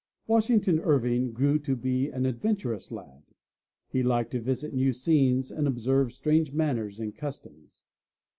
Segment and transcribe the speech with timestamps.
[0.25, 3.21] Washington Irving grew to be an adventurous lad.
[3.87, 7.83] He liked to visit new scenes and observe strange manners and customs.